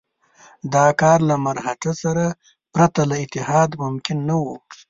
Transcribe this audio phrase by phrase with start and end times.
[0.73, 2.25] دا کار له مرهټه سره
[2.73, 4.55] پرته له اتحاد ممکن نه وو.